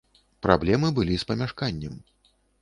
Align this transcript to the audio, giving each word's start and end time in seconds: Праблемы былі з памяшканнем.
Праблемы 0.45 0.89
былі 0.97 1.19
з 1.25 1.29
памяшканнем. 1.33 2.01